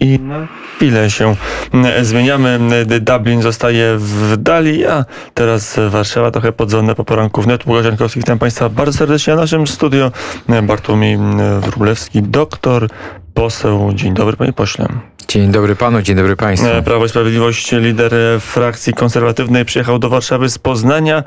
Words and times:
i 0.00 0.18
na 0.20 0.46
chwilę 0.76 1.10
się 1.10 1.36
zmieniamy. 2.02 2.58
Dublin 3.00 3.42
zostaje 3.42 3.96
w 3.98 4.36
dali, 4.36 4.86
a 4.86 5.04
teraz 5.34 5.76
Warszawa 5.88 6.30
trochę 6.30 6.52
podzonne 6.52 6.94
po 6.94 7.04
poranku 7.04 7.42
wnet. 7.42 7.66
Łukasz 7.66 7.84
Jankowski, 7.84 8.20
witam 8.20 8.38
Państwa 8.38 8.68
bardzo 8.68 8.98
serdecznie. 8.98 9.32
A 9.32 9.36
naszym 9.36 9.66
studio 9.66 10.12
Bartłomiej 10.62 11.18
Wróblewski, 11.60 12.22
doktor, 12.22 12.88
poseł. 13.34 13.92
Dzień 13.94 14.14
dobry, 14.14 14.36
panie 14.36 14.52
pośle. 14.52 14.88
Dzień 15.28 15.52
dobry 15.52 15.76
panu, 15.76 16.02
dzień 16.02 16.16
dobry 16.16 16.36
państwu. 16.36 16.68
E, 16.68 16.82
Prawo 16.82 17.04
i 17.04 17.08
Sprawiedliwość, 17.08 17.72
lider 17.72 18.12
frakcji 18.40 18.92
konserwatywnej, 18.94 19.64
przyjechał 19.64 19.98
do 19.98 20.08
Warszawy 20.08 20.48
z 20.48 20.58
Poznania, 20.58 21.24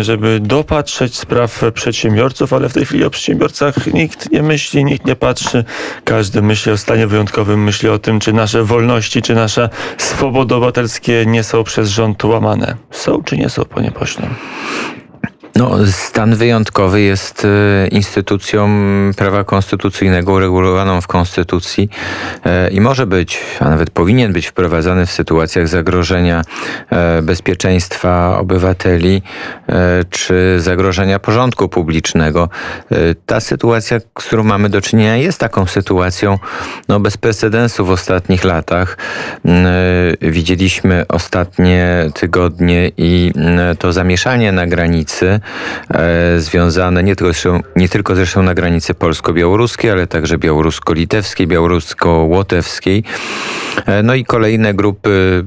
żeby 0.00 0.40
dopatrzeć 0.40 1.18
spraw 1.18 1.62
przedsiębiorców, 1.74 2.52
ale 2.52 2.68
w 2.68 2.72
tej 2.72 2.84
chwili 2.84 3.04
o 3.04 3.10
przedsiębiorcach 3.10 3.86
nikt 3.86 4.30
nie 4.32 4.42
myśli, 4.42 4.84
nikt 4.84 5.06
nie 5.06 5.16
patrzy. 5.16 5.64
Każdy 6.04 6.42
myśli 6.42 6.72
o 6.72 6.76
stanie 6.76 7.06
wyjątkowym, 7.06 7.64
myśli 7.64 7.88
o 7.88 7.98
tym, 7.98 8.20
czy 8.20 8.32
nasze 8.32 8.64
wolności, 8.64 9.22
czy 9.22 9.34
nasze 9.34 9.68
swobody 9.98 10.54
obywatelskie 10.54 11.24
nie 11.26 11.42
są 11.42 11.64
przez 11.64 11.88
rząd 11.88 12.24
łamane. 12.24 12.76
Są 12.90 13.22
czy 13.22 13.36
nie 13.36 13.48
są, 13.48 13.64
panie 13.64 13.90
pośle? 13.90 14.28
No, 15.62 15.86
stan 15.86 16.34
wyjątkowy 16.34 17.00
jest 17.00 17.44
e, 17.44 17.88
instytucją 17.88 18.68
prawa 19.16 19.44
konstytucyjnego 19.44 20.32
uregulowaną 20.32 21.00
w 21.00 21.06
Konstytucji 21.06 21.88
e, 22.44 22.70
i 22.70 22.80
może 22.80 23.06
być, 23.06 23.40
a 23.60 23.68
nawet 23.68 23.90
powinien 23.90 24.32
być 24.32 24.46
wprowadzany 24.46 25.06
w 25.06 25.10
sytuacjach 25.10 25.68
zagrożenia 25.68 26.42
e, 26.90 27.22
bezpieczeństwa 27.22 28.38
obywateli 28.38 29.22
czy 30.10 30.56
zagrożenia 30.58 31.18
porządku 31.18 31.68
publicznego. 31.68 32.48
Ta 33.26 33.40
sytuacja, 33.40 34.00
z 34.00 34.04
którą 34.14 34.44
mamy 34.44 34.68
do 34.68 34.80
czynienia, 34.80 35.16
jest 35.16 35.40
taką 35.40 35.66
sytuacją 35.66 36.38
no, 36.88 37.00
bez 37.00 37.16
precedensu 37.16 37.84
w 37.86 37.90
ostatnich 37.90 38.44
latach. 38.44 38.98
Widzieliśmy 40.20 41.04
ostatnie 41.08 42.10
tygodnie 42.14 42.90
i 42.96 43.32
to 43.78 43.92
zamieszanie 43.92 44.52
na 44.52 44.66
granicy 44.66 45.40
e, 45.90 46.40
związane 46.40 47.02
nie 47.02 47.16
tylko, 47.16 47.32
zresztą, 47.32 47.60
nie 47.76 47.88
tylko 47.88 48.14
zresztą 48.14 48.42
na 48.42 48.54
granicy 48.54 48.94
polsko-białoruskiej, 48.94 49.90
ale 49.90 50.06
także 50.06 50.38
białorusko-litewskiej, 50.38 51.46
białorusko-łotewskiej. 51.46 53.04
E, 53.86 54.02
no 54.02 54.14
i 54.14 54.24
kolejne 54.24 54.74
grupy 54.74 55.44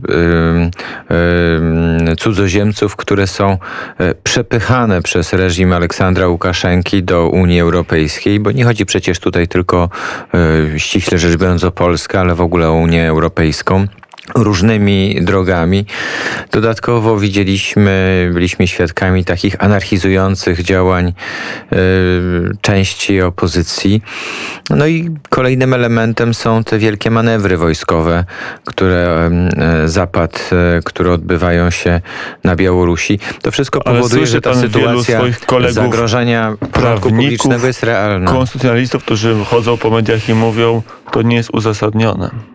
e, 1.09 2.15
cudzoziemców, 2.15 2.95
które 2.95 3.27
są 3.27 3.57
e, 3.99 4.15
przepychane 4.23 5.01
przez 5.01 5.33
reżim 5.33 5.73
Aleksandra 5.73 6.27
Łukaszenki 6.27 7.03
do 7.03 7.29
Unii 7.29 7.59
Europejskiej, 7.59 8.39
bo 8.39 8.51
nie 8.51 8.63
chodzi 8.63 8.85
przecież 8.85 9.19
tutaj 9.19 9.47
tylko 9.47 9.89
e, 10.73 10.79
ściśle 10.79 11.17
rzecz 11.17 11.37
biorąc 11.37 11.63
o 11.63 11.71
Polskę, 11.71 12.19
ale 12.19 12.35
w 12.35 12.41
ogóle 12.41 12.69
o 12.69 12.73
Unię 12.73 13.07
Europejską 13.07 13.87
różnymi 14.35 15.19
drogami. 15.21 15.85
Dodatkowo 16.51 17.17
widzieliśmy, 17.17 18.29
byliśmy 18.33 18.67
świadkami 18.67 19.25
takich 19.25 19.63
anarchizujących 19.63 20.63
działań 20.63 21.07
y, 21.07 21.75
części 22.61 23.21
opozycji. 23.21 24.01
No 24.69 24.87
i 24.87 25.09
kolejnym 25.29 25.73
elementem 25.73 26.33
są 26.33 26.63
te 26.63 26.77
wielkie 26.77 27.11
manewry 27.11 27.57
wojskowe, 27.57 28.25
które 28.65 29.29
y, 29.85 29.89
zapad, 29.89 30.49
y, 30.77 30.83
które 30.83 31.11
odbywają 31.11 31.69
się 31.69 32.01
na 32.43 32.55
Białorusi. 32.55 33.19
To 33.41 33.51
wszystko 33.51 33.81
powoduje, 33.81 34.27
że 34.27 34.41
ta 34.41 34.55
sytuacja 34.55 35.21
zagrożenia 35.69 36.53
porządku 36.71 37.09
publicznego 37.09 37.67
jest 37.67 37.83
realna. 37.83 38.31
Konstytucjonalistów, 38.31 39.03
którzy 39.03 39.35
chodzą 39.45 39.77
po 39.77 39.89
mediach 39.89 40.29
i 40.29 40.33
mówią, 40.33 40.81
to 41.11 41.21
nie 41.21 41.35
jest 41.35 41.49
uzasadnione. 41.53 42.54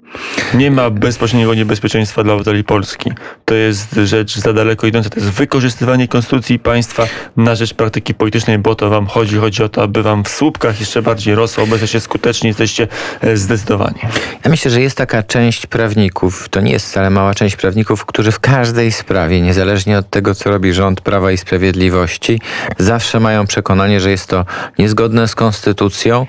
Nie 0.54 0.70
ma 0.70 0.90
bezpośredniego 0.90 1.54
niebezpieczeństwa 1.54 2.24
dla 2.24 2.32
obywateli 2.32 2.64
Polski. 2.64 3.12
To 3.44 3.54
jest 3.54 3.94
rzecz 4.04 4.38
za 4.38 4.52
daleko 4.52 4.86
idąca. 4.86 5.10
To 5.10 5.20
jest 5.20 5.32
wykorzystywanie 5.32 6.08
konstytucji 6.08 6.58
państwa 6.58 7.06
na 7.36 7.54
rzecz 7.54 7.74
praktyki 7.74 8.14
politycznej, 8.14 8.58
bo 8.58 8.74
to 8.74 8.90
wam 8.90 9.06
chodzi. 9.06 9.36
Chodzi 9.36 9.62
o 9.62 9.68
to, 9.68 9.82
aby 9.82 10.02
wam 10.02 10.24
w 10.24 10.28
słupkach 10.28 10.80
jeszcze 10.80 11.02
bardziej 11.02 11.34
rosło. 11.34 11.66
Się 11.86 12.00
skuteczni 12.00 12.48
jesteście 12.48 12.88
zdecydowani. 13.34 13.98
Ja 14.44 14.50
myślę, 14.50 14.70
że 14.70 14.80
jest 14.80 14.96
taka 14.96 15.22
część 15.22 15.66
prawników, 15.66 16.48
to 16.48 16.60
nie 16.60 16.72
jest 16.72 16.86
wcale 16.86 17.10
mała 17.10 17.34
część 17.34 17.56
prawników, 17.56 18.04
którzy 18.04 18.32
w 18.32 18.40
każdej 18.40 18.92
sprawie, 18.92 19.40
niezależnie 19.40 19.98
od 19.98 20.10
tego, 20.10 20.34
co 20.34 20.50
robi 20.50 20.72
rząd 20.72 21.00
Prawa 21.00 21.32
i 21.32 21.36
Sprawiedliwości, 21.36 22.40
zawsze 22.78 23.20
mają 23.20 23.46
przekonanie, 23.46 24.00
że 24.00 24.10
jest 24.10 24.26
to 24.26 24.44
niezgodne 24.78 25.28
z 25.28 25.34
konstytucją, 25.34 26.26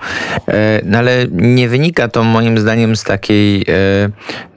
e, 0.47 0.81
no 0.85 0.97
ale 0.97 1.25
nie 1.31 1.69
wynika 1.69 2.07
to 2.07 2.23
moim 2.23 2.59
zdaniem 2.59 2.95
z 2.95 3.03
takiej 3.03 3.65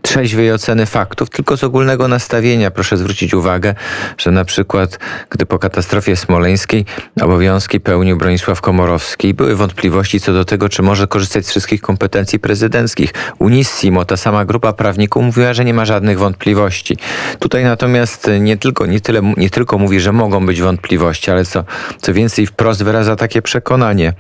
trzeźwej 0.03 0.53
oceny 0.53 0.87
faktów, 0.87 1.31
tylko 1.31 1.57
z 1.57 1.65
ogólnego 1.65 2.09
nastawienia. 2.09 2.71
Proszę 2.71 2.97
zwrócić 2.97 3.35
uwagę, 3.35 3.75
że 4.19 4.31
na 4.31 4.45
przykład, 4.45 4.99
gdy 5.31 5.47
po 5.47 5.59
katastrofie 5.59 6.17
smoleńskiej 6.17 6.85
obowiązki 7.23 7.81
pełnił 7.81 8.17
Bronisław 8.17 8.61
Komorowski, 8.61 9.35
były 9.35 9.57
wątpliwości 9.57 10.21
co 10.21 10.33
do 10.33 10.45
tego, 10.45 10.69
czy 10.69 10.83
może 10.83 11.07
korzystać 11.07 11.47
z 11.47 11.51
wszystkich 11.51 11.81
kompetencji 11.81 12.39
prezydenckich. 12.39 13.15
Unissimo, 13.39 14.05
ta 14.05 14.17
sama 14.17 14.45
grupa 14.45 14.73
prawników 14.73 15.25
mówiła, 15.25 15.55
że 15.55 15.65
nie 15.65 15.75
ma 15.75 15.85
żadnych 15.85 16.19
wątpliwości. 16.19 16.97
Tutaj 17.39 17.65
natomiast 17.65 18.31
nie 18.41 18.57
tylko, 18.57 18.87
nie 18.87 19.01
tyle, 19.01 19.33
nie 19.37 19.51
tylko 19.51 19.79
mówi, 19.79 20.01
że 20.01 20.13
mogą 20.13 20.47
być 20.47 20.61
wątpliwości, 20.61 21.31
ale 21.31 21.45
co, 21.45 21.65
co 22.03 22.13
więcej 22.13 22.47
wprost 22.47 22.83
wyraża 22.83 23.17
takie 23.17 23.43
przekonanie. 23.43 24.13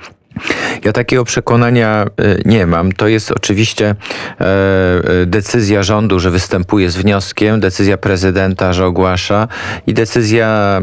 Ja 0.84 0.92
takiego 0.92 1.24
przekonania 1.24 2.04
e, 2.04 2.08
nie 2.44 2.66
mam. 2.66 2.92
To 2.92 3.08
jest 3.08 3.32
oczywiście 3.32 3.94
e, 4.40 4.44
e, 4.44 5.26
decyzja 5.26 5.82
rządu, 5.82 6.20
że 6.20 6.30
występuje 6.30 6.90
z 6.90 6.96
wnioskiem, 6.96 7.60
decyzja 7.60 7.98
prezydenta, 7.98 8.72
że 8.72 8.86
ogłasza 8.86 9.48
i 9.86 9.94
decyzja 9.94 10.80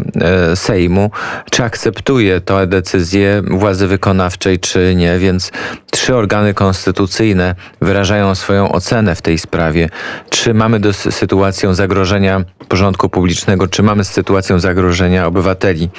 Sejmu, 0.56 1.12
czy 1.52 1.64
akceptuje 1.64 2.42
tę 2.42 2.68
decyzję 2.68 3.42
władzy 3.52 3.88
wykonawczej, 3.88 4.60
czy 4.60 4.94
nie. 4.96 5.20
Więc 5.20 5.52
trzy 5.92 6.16
organy 6.16 6.54
konstytucyjne 6.54 7.56
wyrażają 7.82 8.36
swoją 8.36 8.72
ocenę 8.72 9.16
w 9.16 9.22
tej 9.22 9.38
sprawie. 9.38 9.90
Czy 10.30 10.54
mamy 10.54 10.80
do 10.80 10.94
sytuację 10.94 11.76
zagrożenia 11.76 12.44
porządku 12.68 13.10
publicznego, 13.10 13.68
czy 13.68 13.84
mamy 13.84 14.04
sytuację 14.04 14.60
zagrożenia 14.60 15.28
obywateli. 15.28 15.90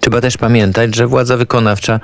Trzeba 0.00 0.20
też 0.20 0.36
pamiętać, 0.36 0.96
że 0.96 1.06
władza 1.06 1.36
wykonawcza 1.36 2.00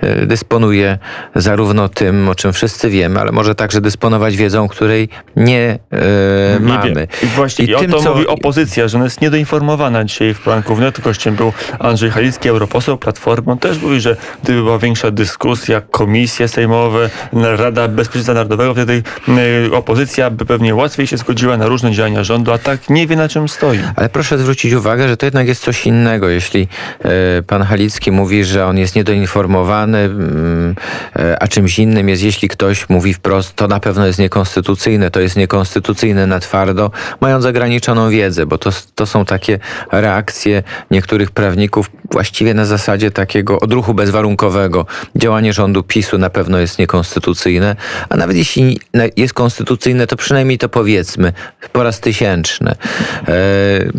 e, 0.00 0.26
dysponuje 0.26 0.98
zarówno 1.34 1.88
tym, 1.88 2.28
o 2.28 2.34
czym 2.34 2.52
wszyscy 2.52 2.90
wiemy, 2.90 3.20
ale 3.20 3.32
może 3.32 3.54
także 3.54 3.80
dysponować 3.80 4.36
wiedzą, 4.36 4.68
której 4.68 5.08
nie, 5.36 5.78
e, 5.92 6.60
nie 6.60 6.66
mamy. 6.66 7.08
I 7.22 7.26
właśnie 7.26 7.64
I, 7.64 7.68
tym, 7.68 7.94
o 7.94 7.96
to 7.96 8.02
co... 8.02 8.14
mówi 8.14 8.26
opozycja, 8.26 8.88
że 8.88 8.98
ona 8.98 9.04
jest 9.04 9.20
niedoinformowana. 9.20 10.04
Dzisiaj 10.04 10.34
w 10.34 10.40
poranku 10.40 10.74
wnet 10.74 11.00
gościem 11.00 11.34
był 11.34 11.52
Andrzej 11.78 12.10
Halicki, 12.10 12.48
europoseł 12.48 12.98
Platformy. 12.98 13.52
On 13.52 13.58
też 13.58 13.82
mówi, 13.82 14.00
że 14.00 14.16
gdyby 14.42 14.62
była 14.62 14.78
większa 14.78 15.10
dyskusja, 15.10 15.80
komisje 15.80 16.48
sejmowe, 16.48 17.10
Rada 17.32 17.88
Bezpieczeństwa 17.88 18.34
Narodowego, 18.34 18.74
wtedy 18.74 19.02
e, 19.28 19.76
opozycja 19.76 20.30
by 20.30 20.44
pewnie 20.44 20.74
łatwiej 20.74 21.06
się 21.06 21.16
zgodziła 21.16 21.56
na 21.56 21.66
różne 21.66 21.92
działania 21.92 22.24
rządu, 22.24 22.52
a 22.52 22.58
tak 22.58 22.90
nie 22.90 23.06
wie 23.06 23.16
na 23.16 23.28
czym 23.28 23.48
stoi. 23.48 23.78
Ale 23.96 24.08
proszę 24.08 24.38
zwrócić 24.38 24.72
uwagę, 24.72 25.08
że 25.08 25.16
to 25.16 25.26
jednak 25.26 25.48
jest 25.48 25.62
coś 25.62 25.86
innego, 25.86 26.28
jeśli 26.28 26.68
e, 27.04 27.07
pan 27.46 27.62
Halicki 27.62 28.12
mówi, 28.12 28.44
że 28.44 28.66
on 28.66 28.78
jest 28.78 28.96
niedoinformowany, 28.96 29.98
mm, 29.98 30.74
e, 31.16 31.42
a 31.42 31.48
czymś 31.48 31.78
innym 31.78 32.08
jest, 32.08 32.22
jeśli 32.22 32.48
ktoś 32.48 32.88
mówi 32.88 33.14
wprost, 33.14 33.54
to 33.56 33.68
na 33.68 33.80
pewno 33.80 34.06
jest 34.06 34.18
niekonstytucyjne, 34.18 35.10
to 35.10 35.20
jest 35.20 35.36
niekonstytucyjne 35.36 36.26
na 36.26 36.40
twardo, 36.40 36.90
mając 37.20 37.44
ograniczoną 37.44 38.10
wiedzę, 38.10 38.46
bo 38.46 38.58
to, 38.58 38.70
to 38.94 39.06
są 39.06 39.24
takie 39.24 39.58
reakcje 39.92 40.62
niektórych 40.90 41.30
prawników 41.30 41.90
właściwie 42.10 42.54
na 42.54 42.64
zasadzie 42.64 43.10
takiego 43.10 43.60
odruchu 43.60 43.94
bezwarunkowego. 43.94 44.86
Działanie 45.16 45.52
rządu 45.52 45.82
PiSu 45.82 46.18
na 46.18 46.30
pewno 46.30 46.58
jest 46.58 46.78
niekonstytucyjne, 46.78 47.76
a 48.08 48.16
nawet 48.16 48.36
jeśli 48.36 48.80
jest 49.16 49.34
konstytucyjne, 49.34 50.06
to 50.06 50.16
przynajmniej 50.16 50.58
to 50.58 50.68
powiedzmy 50.68 51.32
po 51.72 51.82
raz 51.82 52.00
tysięczny. 52.00 52.70
E, 52.70 53.34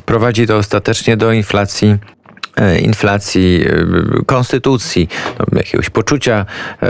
prowadzi 0.05 0.47
to 0.47 0.57
ostatecznie 0.57 1.17
do 1.17 1.31
inflacji 1.31 1.89
E, 1.89 2.18
inflacji, 2.81 3.65
e, 3.67 4.25
konstytucji, 4.25 5.07
no, 5.39 5.45
jakiegoś 5.51 5.89
poczucia 5.89 6.45
e, 6.83 6.87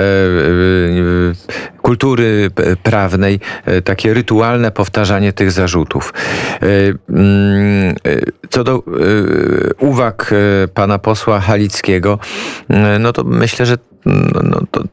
kultury 1.82 2.50
prawnej, 2.84 3.40
takie 3.84 4.14
rytualne 4.14 4.72
powtarzanie 4.72 5.34
tych 5.34 5.52
zarzutów. 5.52 6.14
Mm, 7.10 7.96
co 8.50 8.64
do 8.64 8.84
uwag 9.80 10.34
pana 10.74 11.00
posła 11.00 11.40
Halickiego, 11.40 12.20
no 13.00 13.14
to 13.14 13.24
myślę, 13.24 13.66
że 13.66 13.78
no, 14.06 14.42
no, 14.44 14.62
to 14.72 14.84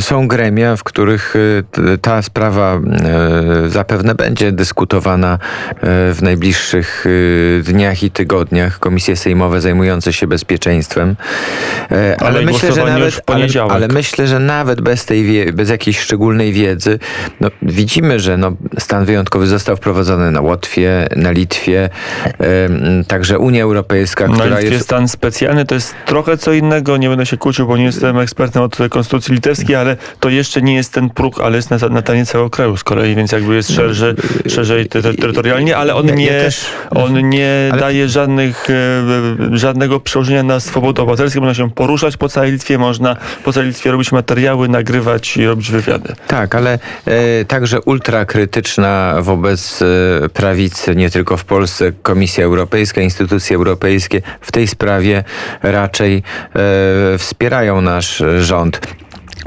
są 0.00 0.28
gremia, 0.28 0.76
w 0.76 0.84
których 0.84 1.34
e, 1.36 1.98
ta 1.98 2.22
sprawa 2.22 2.74
e, 2.74 3.68
zapewne 3.68 4.14
będzie 4.14 4.52
dyskutowana 4.52 5.38
w 5.82 6.18
najbliższych 6.22 7.04
dniach 7.62 8.02
i 8.02 8.10
tygodniach. 8.10 8.78
Komisje 8.78 9.16
sejmowe 9.16 9.60
zajmujące 9.60 10.12
się 10.12 10.26
bezpieczeństwem. 10.26 11.16
Ale, 11.90 12.16
ale 12.18 12.42
myślę, 12.42 12.72
że 12.72 12.84
nawet, 12.84 13.22
ale, 13.26 13.46
ale, 13.70 13.88
myślę, 13.88 14.26
że 14.26 14.38
nawet 14.38 14.80
bez 14.80 15.04
tej 15.04 15.52
bez 15.52 15.70
jakiejś 15.70 16.00
szczególnej 16.00 16.52
wiedzy, 16.52 16.98
no, 17.40 17.48
widzimy, 17.62 18.20
że 18.20 18.36
no, 18.36 18.52
stan 18.78 19.04
wyjątkowy 19.04 19.46
został 19.46 19.76
wprowadzony 19.76 20.30
na 20.30 20.40
Łotwie, 20.40 21.08
na 21.16 21.30
Litwie, 21.30 21.88
także 23.08 23.38
Unia 23.38 23.62
Europejska, 23.62 24.26
na 24.26 24.34
która 24.34 24.58
Litwie 24.58 24.72
jest... 24.72 24.84
stan 24.84 25.08
specjalny 25.08 25.64
to 25.64 25.74
jest 25.74 25.94
trochę 26.06 26.36
co 26.36 26.52
innego, 26.52 26.96
nie 26.96 27.08
będę 27.08 27.26
się 27.26 27.36
kłócił, 27.36 27.66
bo 27.66 27.76
nie 27.76 27.84
jestem 27.84 28.18
ekspertem 28.18 28.62
od 28.62 28.78
konstytucji 28.90 29.34
litewskiej, 29.34 29.69
ale 29.74 29.96
to 30.20 30.28
jeszcze 30.28 30.62
nie 30.62 30.74
jest 30.74 30.92
ten 30.92 31.10
próg, 31.10 31.40
ale 31.40 31.56
jest 31.56 31.70
na, 31.70 31.88
na 31.88 32.02
terenie 32.02 32.26
całego 32.26 32.50
kraju 32.50 32.76
z 32.76 32.84
kolei, 32.84 33.14
więc 33.14 33.32
jakby 33.32 33.54
jest 33.54 33.74
szerzej, 33.74 34.14
szerzej 34.48 34.86
terytorialnie, 34.86 35.76
ale 35.76 35.94
on 35.94 36.06
nie, 36.06 36.26
ja 36.26 36.40
też... 36.40 36.66
on 36.90 37.28
nie 37.28 37.68
ale... 37.72 37.80
daje 37.80 38.08
żadnych, 38.08 38.70
e, 38.70 39.58
żadnego 39.58 40.00
przełożenia 40.00 40.42
na 40.42 40.60
swobodę 40.60 41.02
obywatelską. 41.02 41.40
Można 41.40 41.54
się 41.54 41.70
poruszać 41.70 42.16
po 42.16 42.28
całej 42.28 42.52
Litwie, 42.52 42.78
można 42.78 43.16
po 43.44 43.52
całej 43.52 43.68
Litwie 43.68 43.90
robić 43.90 44.12
materiały, 44.12 44.68
nagrywać 44.68 45.36
i 45.36 45.46
robić 45.46 45.70
wywiady. 45.70 46.14
Tak, 46.26 46.54
ale 46.54 46.78
e, 47.06 47.44
także 47.44 47.80
ultrakrytyczna 47.80 49.16
wobec 49.20 49.82
e, 49.82 50.28
prawicy, 50.28 50.96
nie 50.96 51.10
tylko 51.10 51.36
w 51.36 51.44
Polsce, 51.44 51.92
Komisja 52.02 52.44
Europejska, 52.44 53.00
instytucje 53.00 53.56
europejskie 53.56 54.22
w 54.40 54.52
tej 54.52 54.68
sprawie 54.68 55.24
raczej 55.62 56.22
e, 57.14 57.18
wspierają 57.18 57.80
nasz 57.80 58.22
rząd. 58.38 58.80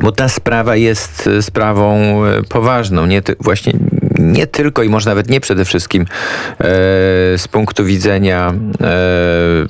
Bo 0.02 0.12
ta 0.12 0.30
sprawa 0.30 0.76
jest 0.76 1.28
e, 1.28 1.42
sprawą 1.42 2.00
e, 2.26 2.44
poważną, 2.44 3.06
nie 3.06 3.22
właśnie 3.40 3.74
nie 4.32 4.48
tylko 4.48 4.84
i 4.84 4.90
może 4.90 5.10
nawet 5.10 5.30
nie 5.30 5.40
przede 5.40 5.66
wszystkim 5.66 6.02
e, 6.04 6.08
z 7.38 7.48
punktu 7.52 7.86
widzenia 7.86 8.48
e, 8.48 8.54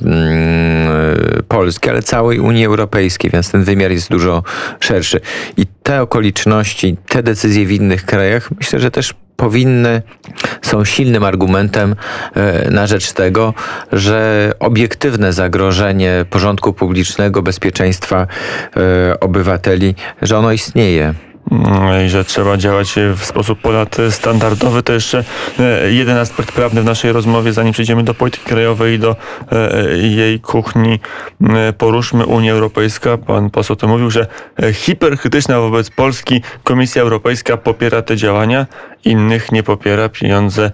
mm, 0.02 1.44
Polski, 1.48 1.90
ale 1.90 2.02
całej 2.02 2.40
Unii 2.40 2.66
Europejskiej, 2.66 3.32
więc 3.32 3.52
ten 3.52 3.64
wymiar 3.64 3.92
jest 3.92 4.10
dużo 4.10 4.44
szerszy. 4.80 5.20
I 5.58 5.66
te 5.84 6.02
okoliczności, 6.02 6.98
te 7.08 7.24
decyzje 7.24 7.66
w 7.66 7.72
innych 7.72 8.06
krajach, 8.06 8.50
myślę, 8.60 8.80
że 8.80 8.92
też 8.92 9.14
powinny, 9.38 10.02
są 10.62 10.86
silnym 10.86 11.24
argumentem 11.24 11.96
e, 12.36 12.72
na 12.72 12.88
rzecz 12.88 13.14
tego, 13.14 13.54
że 13.92 14.52
obiektywne 14.60 15.34
zagrożenie 15.34 16.26
porządku 16.30 16.74
publicznego, 16.74 17.42
bezpieczeństwa 17.42 18.28
obywateli, 19.20 19.96
że 20.22 20.38
ono 20.38 20.52
istnieje. 20.52 21.14
No 21.52 22.02
i 22.02 22.10
że 22.10 22.26
trzeba 22.26 22.58
działać 22.58 22.96
w 23.16 23.26
sposób 23.26 23.60
ponadstandardowy. 23.62 24.84
To 24.84 24.94
jeszcze 24.94 25.24
e, 25.60 25.92
jeden 25.92 26.18
aspekt 26.18 26.52
prawny 26.52 26.82
w 26.82 26.86
naszej 26.86 27.12
rozmowie, 27.12 27.54
zanim 27.54 27.74
przejdziemy 27.74 28.04
do 28.04 28.14
polityki 28.14 28.46
krajowej 28.46 28.96
i 28.96 29.00
do 29.00 29.16
e, 29.52 29.98
jej 29.98 30.40
kuchni. 30.40 31.00
E, 31.50 31.74
poruszmy 31.74 32.26
Unię 32.26 32.52
Europejską. 32.52 33.18
Pan 33.18 33.50
poseł 33.50 33.76
to 33.76 33.88
mówił, 33.88 34.12
że 34.12 34.28
hiperkrytyczna 34.74 35.60
wobec 35.60 35.90
Polski 35.90 36.42
Komisja 36.64 37.02
Europejska 37.02 37.58
popiera 37.58 38.02
te 38.02 38.18
działania, 38.18 38.66
innych 39.06 39.52
nie 39.52 39.64
popiera. 39.64 40.10
Pieniądze 40.10 40.72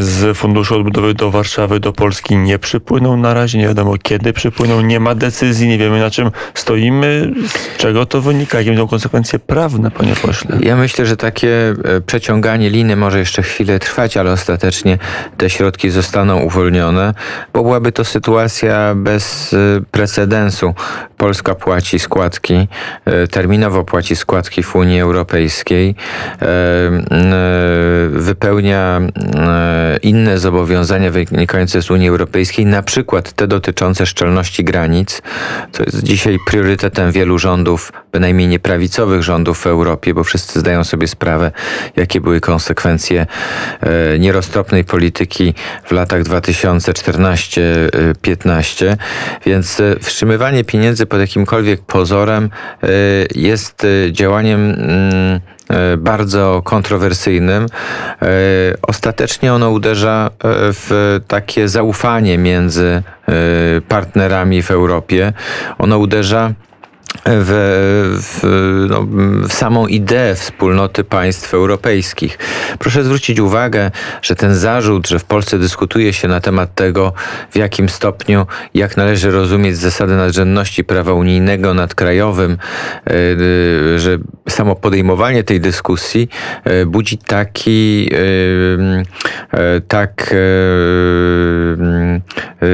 z 0.00 0.36
Funduszu 0.36 0.74
Odbudowy 0.76 1.14
do 1.14 1.30
Warszawy, 1.30 1.80
do 1.80 1.92
Polski 1.92 2.36
nie 2.36 2.58
przypłyną 2.58 3.16
na 3.16 3.34
razie. 3.34 3.58
Nie 3.58 3.68
wiadomo 3.68 3.98
kiedy 4.02 4.32
przypłyną. 4.32 4.80
Nie 4.80 5.00
ma 5.00 5.14
decyzji, 5.14 5.68
nie 5.68 5.78
wiemy 5.78 6.00
na 6.00 6.10
czym 6.10 6.30
stoimy, 6.54 7.32
z 7.46 7.76
czego 7.76 8.06
to 8.06 8.20
wynika, 8.20 8.58
jakie 8.58 8.70
będą 8.70 8.88
konsekwencje 8.88 9.38
prawne 9.38 9.90
panie 9.90 10.14
pośle? 10.22 10.58
Ja 10.60 10.76
myślę, 10.76 11.06
że 11.06 11.16
takie 11.16 11.74
e, 11.84 12.00
przeciąganie 12.00 12.70
liny 12.70 12.96
może 12.96 13.18
jeszcze 13.18 13.42
chwilę 13.42 13.78
trwać, 13.78 14.16
ale 14.16 14.32
ostatecznie 14.32 14.98
te 15.36 15.50
środki 15.50 15.90
zostaną 15.90 16.40
uwolnione, 16.40 17.14
bo 17.52 17.62
byłaby 17.62 17.92
to 17.92 18.04
sytuacja 18.04 18.94
bez 18.94 19.52
e, 19.52 19.56
precedensu. 19.90 20.74
Polska 21.16 21.54
płaci 21.54 21.98
składki, 21.98 22.68
e, 23.04 23.26
terminowo 23.26 23.84
płaci 23.84 24.16
składki 24.16 24.62
w 24.62 24.76
Unii 24.76 25.00
Europejskiej, 25.00 25.94
wypełnia 28.10 29.00
inne 30.02 30.38
zobowiązania 30.38 31.10
wynikające 31.10 31.82
z 31.82 31.90
Unii 31.90 32.08
Europejskiej, 32.08 32.66
na 32.66 32.82
przykład 32.82 33.32
te 33.32 33.46
dotyczące 33.46 34.06
szczelności 34.06 34.64
granic, 34.64 35.22
co 35.72 35.82
jest 35.82 36.02
dzisiaj 36.02 36.38
priorytetem 36.46 37.12
wielu 37.12 37.38
rządów, 37.38 37.92
bynajmniej 38.12 38.48
nieprawicowych 38.48 39.22
rządów 39.22 39.58
w 39.58 39.66
Europie, 39.66 40.14
bo 40.14 40.24
wszyscy 40.24 40.60
zdają 40.60 40.84
sobie 40.84 41.08
sprawę, 41.08 41.52
jakie 41.96 42.20
były 42.20 42.40
konsekwencje 42.40 43.26
e, 43.80 44.18
nieroztropnej 44.18 44.84
polityki 44.84 45.54
w 45.84 45.92
latach 45.92 46.22
2014-15. 46.22 48.96
Więc 49.46 49.80
e, 49.80 49.96
wstrzymywanie 50.00 50.64
pieniędzy 50.64 51.06
pod 51.06 51.20
jakimkolwiek 51.20 51.80
pozorem 51.80 52.50
e, 52.82 52.88
jest 53.34 53.86
działaniem 54.12 54.70
mm, 54.70 55.40
bardzo 55.98 56.62
kontrowersyjnym. 56.64 57.66
Ostatecznie 58.82 59.54
ono 59.54 59.70
uderza 59.70 60.30
w 60.44 61.20
takie 61.28 61.68
zaufanie 61.68 62.38
między 62.38 63.02
partnerami 63.88 64.62
w 64.62 64.70
Europie. 64.70 65.32
Ono 65.78 65.98
uderza 65.98 66.52
w, 67.26 67.50
w, 68.22 68.86
no, 68.90 69.02
w, 69.02 69.52
samą 69.52 69.86
ideę 69.86 70.34
wspólnoty 70.34 71.04
państw 71.04 71.54
europejskich. 71.54 72.38
Proszę 72.78 73.04
zwrócić 73.04 73.40
uwagę, 73.40 73.90
że 74.22 74.36
ten 74.36 74.54
zarzut, 74.54 75.08
że 75.08 75.18
w 75.18 75.24
Polsce 75.24 75.58
dyskutuje 75.58 76.12
się 76.12 76.28
na 76.28 76.40
temat 76.40 76.74
tego, 76.74 77.12
w 77.50 77.56
jakim 77.56 77.88
stopniu, 77.88 78.46
jak 78.74 78.96
należy 78.96 79.30
rozumieć 79.30 79.76
zasady 79.76 80.16
nadrzędności 80.16 80.84
prawa 80.84 81.12
unijnego 81.12 81.74
nad 81.74 81.94
krajowym, 81.94 82.52
e, 83.06 83.10
e, 83.10 83.98
że 83.98 84.18
samo 84.48 84.76
podejmowanie 84.76 85.44
tej 85.44 85.60
dyskusji 85.60 86.28
e, 86.64 86.86
budzi 86.86 87.18
taki, 87.18 88.10
tak, 89.88 90.34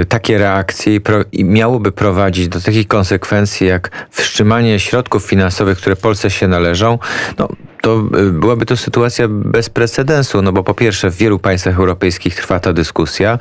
takie 0.08 0.38
reakcje 0.38 1.00
i 1.32 1.44
miałoby 1.44 1.92
prowadzić 1.92 2.48
do 2.48 2.60
takich 2.60 2.88
konsekwencji, 2.88 3.66
jak 3.66 3.90
wstrzymanie 4.10 4.80
środków 4.80 5.24
finansowych, 5.24 5.78
które 5.78 5.96
Polsce 5.96 6.30
się 6.30 6.48
należą, 6.48 6.98
no, 7.38 7.48
to 7.84 8.02
y, 8.18 8.32
byłaby 8.32 8.66
to 8.66 8.76
sytuacja 8.76 9.28
bez 9.28 9.70
precedensu, 9.70 10.42
no 10.42 10.52
bo 10.52 10.64
po 10.64 10.74
pierwsze 10.74 11.10
w 11.10 11.16
wielu 11.16 11.38
państwach 11.38 11.78
europejskich 11.78 12.34
trwa 12.34 12.60
ta 12.60 12.72
dyskusja, 12.72 13.38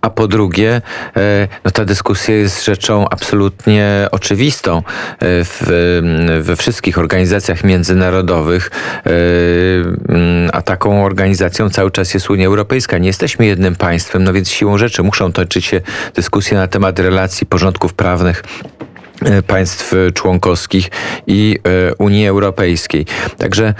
a 0.00 0.10
po 0.10 0.28
drugie 0.28 0.82
e, 1.16 1.48
no 1.64 1.70
ta 1.70 1.84
dyskusja 1.84 2.34
jest 2.34 2.64
rzeczą 2.64 3.08
absolutnie 3.08 4.08
oczywistą 4.10 4.78
e, 4.78 4.82
w, 5.20 5.62
we 6.40 6.56
wszystkich 6.56 6.98
organizacjach 6.98 7.64
międzynarodowych, 7.64 8.70
e, 8.70 9.10
a 10.52 10.62
taką 10.62 11.04
organizacją 11.04 11.70
cały 11.70 11.90
czas 11.90 12.14
jest 12.14 12.30
Unia 12.30 12.46
Europejska. 12.46 12.98
Nie 12.98 13.06
jesteśmy 13.06 13.46
jednym 13.46 13.76
państwem, 13.76 14.24
no 14.24 14.32
więc 14.32 14.48
siłą 14.48 14.78
rzeczy 14.78 15.02
muszą 15.02 15.32
toczyć 15.32 15.64
się 15.64 15.80
dyskusje 16.14 16.56
na 16.56 16.68
temat 16.68 16.98
relacji 16.98 17.46
porządków 17.46 17.94
prawnych 17.94 18.42
państw 19.46 19.94
członkowskich 20.14 20.90
i 21.26 21.58
e, 21.64 21.94
Unii 21.94 22.26
Europejskiej. 22.26 23.06
Także 23.38 23.66
e, 23.66 23.74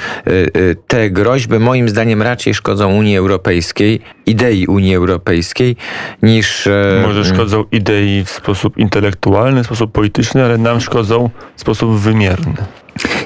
te 0.86 1.10
groźby 1.10 1.58
moim 1.58 1.88
zdaniem 1.88 2.22
raczej 2.22 2.54
szkodzą 2.54 2.92
Unii 2.94 3.16
Europejskiej, 3.16 4.00
idei 4.26 4.66
Unii 4.66 4.94
Europejskiej, 4.94 5.76
niż... 6.22 6.68
Może 7.02 7.24
szkodzą 7.24 7.64
idei 7.72 8.24
w 8.24 8.30
sposób 8.30 8.78
intelektualny, 8.78 9.62
w 9.62 9.66
sposób 9.66 9.92
polityczny, 9.92 10.44
ale 10.44 10.58
nam 10.58 10.80
szkodzą 10.80 11.30
w 11.56 11.60
sposób 11.60 11.98
wymierny. 11.98 12.54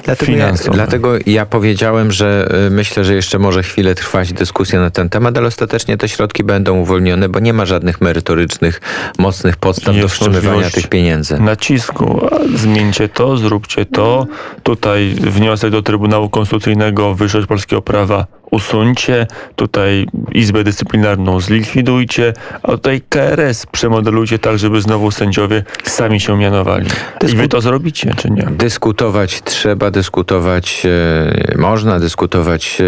Dlatego 0.03 0.31
ja, 0.31 0.53
dlatego 0.71 1.13
ja 1.25 1.45
powiedziałem, 1.45 2.11
że 2.11 2.49
y, 2.67 2.69
myślę, 2.69 3.03
że 3.03 3.15
jeszcze 3.15 3.39
może 3.39 3.63
chwilę 3.63 3.95
trwać 3.95 4.33
dyskusja 4.33 4.79
na 4.79 4.89
ten 4.89 5.09
temat, 5.09 5.37
ale 5.37 5.47
ostatecznie 5.47 5.97
te 5.97 6.09
środki 6.09 6.43
będą 6.43 6.77
uwolnione, 6.77 7.29
bo 7.29 7.39
nie 7.39 7.53
ma 7.53 7.65
żadnych 7.65 8.01
merytorycznych, 8.01 8.81
mocnych 9.17 9.57
podstaw 9.57 9.95
Jest 9.95 10.05
do 10.05 10.09
wstrzymywania 10.09 10.69
tych 10.69 10.87
pieniędzy. 10.87 11.39
Nacisku, 11.39 12.27
zmieńcie 12.55 13.09
to, 13.09 13.37
zróbcie 13.37 13.85
to. 13.85 14.27
Tutaj 14.63 15.15
wniosek 15.21 15.71
do 15.71 15.81
Trybunału 15.81 16.29
Konstytucyjnego 16.29 17.15
wyższość 17.15 17.47
polskiego 17.47 17.81
prawa 17.81 18.39
usuńcie, 18.51 19.27
tutaj 19.55 20.05
Izbę 20.31 20.63
Dyscyplinarną 20.63 21.39
zlikwidujcie, 21.39 22.33
a 22.63 22.67
tutaj 22.67 23.01
KRS 23.09 23.65
przemodelujcie 23.65 24.39
tak, 24.39 24.59
żeby 24.59 24.81
znowu 24.81 25.11
sędziowie 25.11 25.63
sami 25.83 26.19
się 26.19 26.37
mianowali. 26.37 26.87
I 27.27 27.35
wy 27.35 27.47
to 27.47 27.61
zrobicie, 27.61 28.13
czy 28.17 28.29
nie? 28.31 28.43
Dyskutować 28.43 29.41
trzeba, 29.43 29.58
dyskutować 29.91 30.85
e, 30.85 31.57
można, 31.57 31.99
dyskutować 31.99 32.77
e, 32.81 32.85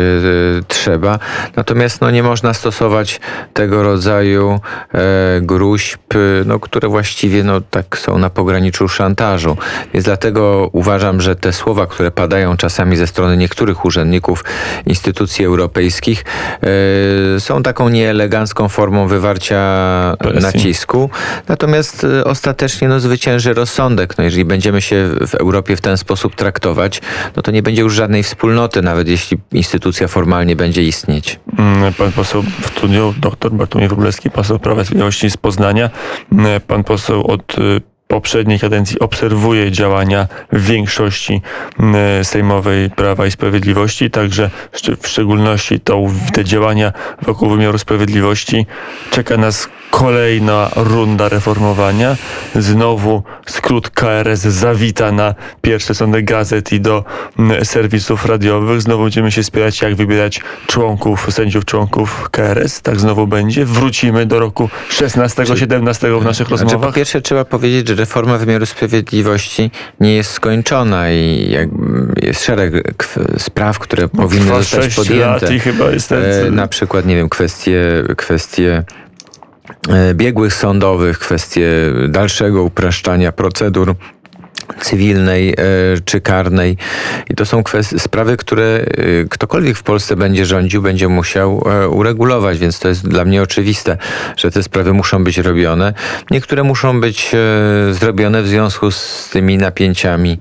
trzeba, 0.68 1.20
natomiast 1.56 2.02
no, 2.02 2.12
nie 2.12 2.24
można 2.24 2.54
stosować 2.54 3.20
tego 3.54 3.84
rodzaju 3.84 4.60
e, 4.94 5.42
gruźb, 5.42 6.00
no, 6.46 6.60
które 6.60 6.88
właściwie 6.88 7.44
no, 7.44 7.62
tak 7.62 7.98
są 7.98 8.18
na 8.18 8.30
pograniczu 8.30 8.90
szantażu. 8.90 9.58
Więc 9.94 10.06
dlatego 10.06 10.70
uważam, 10.72 11.22
że 11.22 11.36
te 11.36 11.54
słowa, 11.54 11.88
które 11.88 12.12
padają 12.12 12.58
czasami 12.58 12.98
ze 12.98 13.08
strony 13.08 13.38
niektórych 13.38 13.86
urzędników 13.86 14.44
instytucji 14.86 15.46
europejskich, 15.46 16.26
są 17.40 17.64
taką 17.64 17.90
nieelegancką 17.90 18.70
formą 18.70 19.08
wywarcia 19.08 19.62
Presji. 20.20 20.42
nacisku. 20.42 21.10
Natomiast 21.48 22.08
ostatecznie 22.26 22.88
no, 22.88 23.00
zwycięży 23.00 23.54
rozsądek. 23.54 24.18
No, 24.18 24.24
jeżeli 24.24 24.46
będziemy 24.46 24.82
się 24.82 25.10
w 25.28 25.36
Europie 25.36 25.76
w 25.76 25.82
ten 25.82 25.98
sposób 25.98 26.36
traktować, 26.36 26.61
no 27.36 27.42
to 27.42 27.52
nie 27.52 27.64
będzie 27.64 27.82
już 27.82 27.94
żadnej 27.94 28.24
wspólnoty, 28.24 28.82
nawet 28.82 29.08
jeśli 29.08 29.38
instytucja 29.52 30.08
formalnie 30.08 30.56
będzie 30.56 30.84
istnieć. 30.84 31.40
Mm, 31.60 31.94
Pan 31.94 32.12
poseł 32.12 32.44
w 32.62 32.68
studiu, 32.68 33.14
dr 33.18 33.52
Bartłomiej 33.52 33.90
Wróblewski, 33.90 34.30
poseł 34.30 34.60
Prawa 34.60 34.82
i 34.82 34.86
Sprawiedliwości 34.86 35.32
z 35.32 35.38
Poznania. 35.38 35.90
Mm, 36.32 36.62
Pan 36.62 36.84
poseł 36.84 37.28
od 37.28 37.58
y, 37.58 37.82
poprzedniej 38.08 38.60
kadencji 38.60 39.00
obserwuje 39.00 39.72
działania 39.72 40.28
większości 40.54 41.42
mm, 41.80 42.26
sejmowej 42.26 42.90
Prawa 42.90 43.26
i 43.26 43.32
Sprawiedliwości, 43.32 44.10
także 44.10 44.50
w 45.02 45.08
szczególności 45.08 45.80
to, 45.80 46.02
te 46.34 46.44
działania 46.44 46.94
wokół 47.22 47.50
wymiaru 47.50 47.78
sprawiedliwości. 47.78 48.66
Czeka 49.12 49.38
nas 49.38 49.70
kolejna 49.92 50.70
runda 50.76 51.30
reformowania. 51.30 52.16
Znowu 52.56 53.24
skrót 53.46 53.90
KRS 53.90 54.42
zawita 54.42 55.12
na 55.12 55.36
pierwsze 55.62 55.96
strony 55.96 56.24
gazet 56.24 56.74
i 56.74 56.80
do 56.80 57.04
mm, 57.40 57.66
serwisów 57.66 58.26
radiowych. 58.26 58.82
Znowu 58.82 59.04
będziemy 59.04 59.32
się 59.32 59.44
spierać, 59.44 59.82
jak 59.82 59.96
wybierać 59.96 60.42
członków, 60.68 61.28
sędziów 61.30 61.66
członków 61.66 62.30
KRS. 62.30 62.82
Tak 62.82 63.00
znowu 63.00 63.28
będzie. 63.28 63.66
Wrócimy 63.66 64.26
do 64.26 64.40
roku 64.40 64.70
16-17 64.90 66.20
w 66.20 66.24
naszych 66.24 66.24
Znaczy, 66.24 66.46
po 66.46 66.50
rozmowach. 66.50 66.96
pierwsze 66.96 67.22
trzeba 67.22 67.46
powiedzieć, 67.46 67.88
że 67.88 67.96
reforma 67.96 68.38
wymiaru 68.38 68.66
sprawiedliwości 68.66 69.72
nie 70.00 70.16
jest 70.16 70.32
skończona 70.32 71.12
i 71.12 71.56
jest 72.22 72.44
szereg 72.44 72.74
spraw, 73.38 73.80
które 73.80 74.08
powinny 74.08 74.46
zostać 74.46 74.96
podjęte. 74.96 75.26
lat 75.26 75.52
i 75.52 75.60
chyba 75.60 75.92
jest 75.92 76.10
ten... 76.10 76.24
E, 76.24 76.52
na 76.52 76.68
przykład, 76.68 77.06
nie 77.06 77.16
wiem, 77.16 77.30
kwestie, 77.30 77.84
kwestie 78.18 78.84
biegłych 80.14 80.54
sądowych, 80.54 81.20
kwestie 81.20 81.72
dalszego 82.10 82.64
upraszczania 82.64 83.32
procedur 83.32 83.96
cywilnej 84.82 85.50
e, 85.50 85.56
czy 86.06 86.22
karnej. 86.22 86.78
I 87.30 87.36
to 87.36 87.46
są 87.46 87.64
sprawy, 87.98 88.38
które 88.38 88.64
e, 88.64 88.86
ktokolwiek 89.30 89.78
w 89.78 89.84
Polsce 89.84 90.16
będzie 90.16 90.46
rządził, 90.46 90.82
będzie 90.82 91.08
musiał 91.08 91.64
e, 91.66 91.90
uregulować, 91.90 92.58
więc 92.58 92.80
to 92.80 92.88
jest 92.88 93.08
dla 93.08 93.26
mnie 93.26 93.42
oczywiste, 93.42 93.98
że 94.38 94.52
te 94.52 94.64
sprawy 94.64 94.94
muszą 94.94 95.24
być 95.24 95.38
robione. 95.38 95.94
Niektóre 96.32 96.64
muszą 96.64 97.02
być 97.02 97.32
zrobione 97.92 98.44
w 98.44 98.48
związku 98.48 98.92
z 98.92 99.30
tymi 99.32 99.58
napięciami 99.58 100.40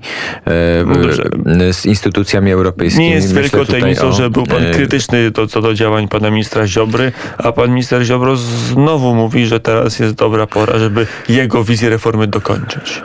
No 1.45 1.73
z 1.73 1.85
instytucjami 1.85 2.51
europejskimi. 2.51 3.05
Nie 3.05 3.13
jest 3.13 3.35
wielką 3.35 3.65
tajemnicą, 3.65 4.11
że 4.11 4.29
był 4.29 4.45
pan 4.45 4.71
krytyczny 4.73 5.31
do, 5.31 5.47
co 5.47 5.61
do 5.61 5.73
działań 5.73 6.07
pana 6.07 6.29
ministra 6.31 6.67
Ziobry, 6.67 7.11
a 7.37 7.51
pan 7.51 7.69
minister 7.69 8.03
Ziobro 8.03 8.35
znowu 8.35 9.15
mówi, 9.15 9.45
że 9.45 9.59
teraz 9.59 9.99
jest 9.99 10.15
dobra 10.15 10.47
pora, 10.47 10.79
żeby 10.79 11.07
jego 11.29 11.63
wizję 11.63 11.89
reformy 11.89 12.27
dokończyć. 12.27 13.01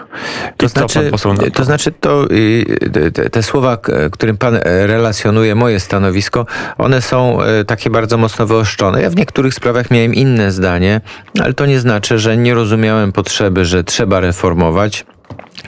To 0.56 0.66
I 0.66 0.68
co 0.68 0.80
pan 0.80 0.88
znaczy, 0.88 1.10
na 1.34 1.42
to? 1.42 1.50
to 1.50 1.64
znaczy 1.64 1.92
to, 1.92 2.30
y, 2.30 3.10
te, 3.12 3.30
te 3.30 3.42
słowa, 3.42 3.78
którym 4.12 4.38
pan 4.38 4.56
e, 4.56 4.86
relacjonuje 4.86 5.54
moje 5.54 5.80
stanowisko, 5.80 6.46
one 6.78 7.02
są 7.02 7.42
e, 7.42 7.64
takie 7.64 7.90
bardzo 7.90 8.18
mocno 8.18 8.46
wyoszczone. 8.46 9.02
Ja 9.02 9.10
w 9.10 9.16
niektórych 9.16 9.54
sprawach 9.54 9.90
miałem 9.90 10.14
inne 10.14 10.52
zdanie, 10.52 11.00
ale 11.40 11.54
to 11.54 11.66
nie 11.66 11.80
znaczy, 11.80 12.18
że 12.18 12.36
nie 12.36 12.54
rozumiałem 12.54 13.12
potrzeby, 13.12 13.64
że 13.64 13.84
trzeba 13.84 14.20
reformować. 14.20 15.04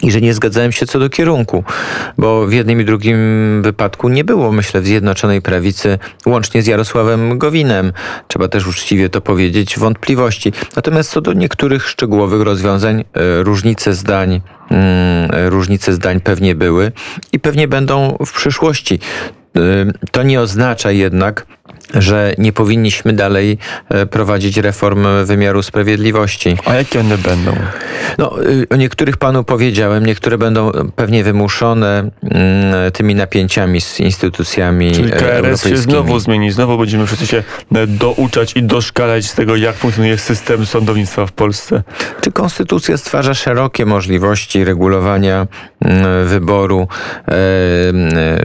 I 0.02 0.10
że 0.10 0.20
nie 0.20 0.34
zgadzałem 0.34 0.72
się 0.72 0.86
co 0.86 0.98
do 0.98 1.10
kierunku, 1.10 1.64
bo 2.18 2.46
w 2.46 2.52
jednym 2.52 2.80
i 2.80 2.84
drugim 2.84 3.18
wypadku 3.62 4.08
nie 4.08 4.24
było, 4.24 4.52
myślę, 4.52 4.80
w 4.80 4.86
Zjednoczonej 4.86 5.42
Prawicy, 5.42 5.98
łącznie 6.26 6.62
z 6.62 6.66
Jarosławem 6.66 7.38
Gowinem, 7.38 7.92
trzeba 8.28 8.48
też 8.48 8.66
uczciwie 8.66 9.08
to 9.08 9.20
powiedzieć, 9.20 9.78
wątpliwości. 9.78 10.52
Natomiast 10.76 11.10
co 11.10 11.20
do 11.20 11.32
niektórych 11.32 11.88
szczegółowych 11.88 12.42
rozwiązań, 12.42 13.00
e, 13.00 13.42
różnice 13.42 13.94
zdań, 13.94 14.40
mm, 14.70 15.30
różnice 15.48 15.92
zdań 15.92 16.20
pewnie 16.20 16.54
były 16.54 16.92
i 17.32 17.40
pewnie 17.40 17.68
będą 17.68 18.16
w 18.26 18.32
przyszłości. 18.32 19.00
E, 19.56 19.60
To 20.12 20.22
nie 20.22 20.40
oznacza 20.40 20.90
jednak, 20.90 21.46
że 21.94 22.34
nie 22.38 22.52
powinniśmy 22.52 23.12
dalej 23.12 23.58
e, 23.88 24.06
prowadzić 24.06 24.56
reform 24.56 25.06
wymiaru 25.24 25.62
sprawiedliwości. 25.62 26.56
A 26.64 26.74
jakie 26.74 27.00
one 27.00 27.18
będą? 27.18 27.52
No, 28.18 28.42
y, 28.42 28.66
o 28.70 28.76
niektórych 28.76 29.16
panu 29.16 29.44
powiedziałem, 29.44 30.06
niektóre 30.06 30.38
będą 30.38 30.70
pewnie 30.96 31.24
wymuszone 31.24 32.10
mm, 32.22 32.92
tymi 32.92 33.14
napięciami 33.14 33.80
z 33.80 34.00
instytucjami 34.00 34.92
Czyli 34.92 35.12
e, 35.12 35.16
KRS 35.16 35.64
się 35.64 35.76
znowu 35.76 36.18
zmieni, 36.18 36.50
znowu 36.50 36.78
będziemy 36.78 37.06
wszyscy 37.06 37.26
się 37.26 37.42
e, 37.74 37.86
douczać 37.86 38.56
i 38.56 38.62
doszkalać 38.62 39.26
z 39.26 39.34
tego, 39.34 39.56
jak 39.56 39.76
funkcjonuje 39.76 40.18
system 40.18 40.66
sądownictwa 40.66 41.26
w 41.26 41.32
Polsce. 41.32 41.82
Czy 42.20 42.32
konstytucja 42.32 42.96
stwarza 42.96 43.34
szerokie 43.34 43.86
możliwości 43.86 44.64
regulowania 44.64 45.46
wyboru 46.24 46.88
e, 47.28 47.34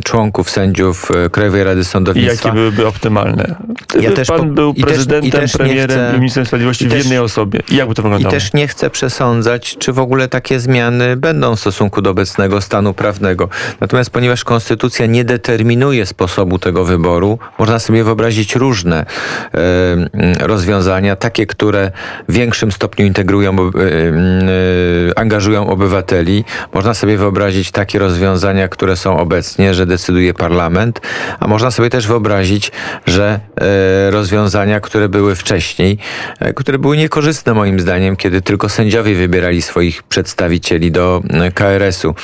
członków 0.03 0.49
sędziów 0.49 1.11
e, 1.25 1.29
Krajowej 1.29 1.63
Rady 1.63 1.81
I 1.81 1.85
Sądownictwa? 1.85 2.49
jakie 2.49 2.59
byłyby 2.59 2.87
optymalne? 2.87 3.55
Ja 4.01 4.11
też 4.11 4.27
pan 4.27 4.39
po- 4.39 4.45
był 4.45 4.69
i 4.71 4.73
też- 4.75 4.81
i 4.83 4.85
prezydentem, 4.85 5.31
też 5.31 5.51
premierem 5.51 5.97
chcę- 6.07 6.11
i 6.15 6.17
ministrem 6.19 6.45
sprawiedliwości 6.45 6.85
i 6.85 6.87
w 6.87 6.91
też- 6.91 6.99
jednej 6.99 7.19
osobie. 7.19 7.59
I 7.71 7.75
jak 7.75 7.87
by 7.89 7.95
to 7.95 8.01
I 8.01 8.03
wyglądało? 8.03 8.31
też 8.33 8.53
nie 8.53 8.67
chcę 8.67 8.89
przesądzać, 8.89 9.75
czy 9.79 9.93
w 9.93 9.99
ogóle 9.99 10.27
takie 10.27 10.59
zmiany 10.59 11.17
będą 11.17 11.55
w 11.55 11.59
stosunku 11.59 12.01
do 12.01 12.09
obecnego 12.09 12.61
stanu 12.61 12.93
prawnego. 12.93 13.49
Natomiast 13.81 14.09
ponieważ 14.09 14.43
konstytucja 14.43 15.05
nie 15.05 15.23
determinuje 15.23 16.05
sposobu 16.05 16.59
tego 16.59 16.85
wyboru, 16.85 17.39
można 17.59 17.79
sobie 17.79 18.03
wyobrazić 18.03 18.55
różne 18.55 19.05
e, 19.53 20.47
rozwiązania, 20.47 21.15
takie, 21.15 21.45
które 21.45 21.91
w 22.29 22.33
większym 22.33 22.71
stopniu 22.71 23.05
integrują, 23.05 23.51
e, 23.53 23.59
e, 23.59 25.19
angażują 25.19 25.69
obywateli. 25.69 26.43
Można 26.73 26.93
sobie 26.93 27.17
wyobrazić 27.17 27.32
takie 27.71 27.99
rozwiązania, 27.99 28.67
które 28.67 28.95
są 28.95 29.19
obecnie, 29.19 29.73
że 29.73 29.85
decyduje 29.85 30.33
parlament, 30.33 31.01
a 31.39 31.47
można 31.47 31.71
sobie 31.71 31.89
też 31.89 32.07
wyobrazić, 32.07 32.71
że 33.05 33.39
e, 33.61 34.11
rozwiązania, 34.11 34.79
które 34.79 35.09
były 35.09 35.35
wcześniej, 35.35 35.97
e, 36.39 36.53
które 36.53 36.79
były 36.79 36.97
niekorzystne 36.97 37.53
moim 37.53 37.79
zdaniem, 37.79 38.15
kiedy 38.15 38.41
tylko 38.41 38.69
sędziowie 38.69 39.15
wybierali 39.15 39.61
swoich 39.61 40.03
przedstawicieli 40.03 40.91
do 40.91 41.21
e, 41.29 41.51
KRS-u. 41.51 42.15